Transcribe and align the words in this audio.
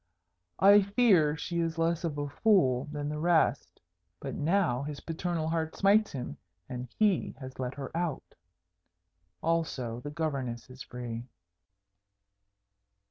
I 0.57 0.81
fear 0.81 1.37
she 1.37 1.59
is 1.59 1.77
less 1.77 2.03
of 2.03 2.17
a 2.17 2.27
fool 2.27 2.85
than 2.85 3.07
the 3.07 3.19
rest. 3.19 3.79
But 4.19 4.33
now 4.33 4.81
his 4.81 4.99
paternal 5.01 5.47
heart 5.47 5.75
smites 5.75 6.11
him, 6.11 6.37
and 6.67 6.87
he 6.97 7.35
has 7.39 7.59
let 7.59 7.75
her 7.75 7.95
out. 7.95 8.33
Also 9.43 9.99
the 9.99 10.09
Governess 10.09 10.71
is 10.71 10.81
free." 10.81 11.25